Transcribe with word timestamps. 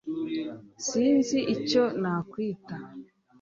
Sinzi 0.87 1.37
icyo 1.55 1.83
nakwita 2.01 2.75